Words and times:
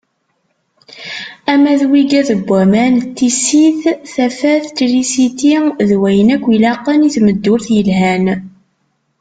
Ama 1.53 1.71
d 1.79 1.81
wigad 1.91 2.29
n 2.39 2.41
waman 2.49 2.95
n 3.01 3.05
tissit, 3.17 3.81
tafat, 4.13 4.63
trisiti, 4.77 5.53
d 5.89 5.91
wayen 6.01 6.29
akk 6.35 6.45
ilaqen 6.55 7.07
i 7.07 7.09
tmeddurt 7.15 7.67
yelhan. 7.75 8.25